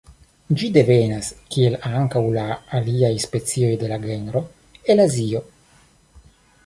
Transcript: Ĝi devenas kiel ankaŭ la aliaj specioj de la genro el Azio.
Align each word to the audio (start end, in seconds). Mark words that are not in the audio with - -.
Ĝi 0.59 0.69
devenas 0.77 1.27
kiel 1.55 1.75
ankaŭ 1.99 2.23
la 2.37 2.45
aliaj 2.79 3.13
specioj 3.29 3.71
de 3.83 3.93
la 3.93 4.01
genro 4.07 4.43
el 4.95 5.05
Azio. 5.05 5.45